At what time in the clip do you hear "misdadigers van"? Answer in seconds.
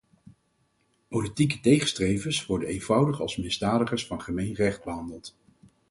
3.37-4.21